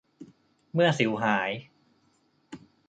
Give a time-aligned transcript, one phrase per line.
[0.73, 1.51] เมื่อสิวหาย